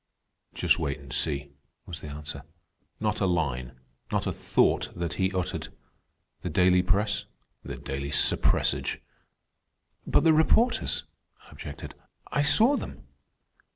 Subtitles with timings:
[0.55, 1.51] "Just wait and see,"
[1.85, 2.41] was the answer.
[2.99, 3.79] "Not a line,
[4.11, 5.67] not a thought that he uttered.
[6.41, 7.25] The daily press?
[7.63, 8.99] The daily suppressage!"
[10.07, 11.03] "But the reporters,"
[11.45, 11.93] I objected.
[12.31, 13.03] "I saw them."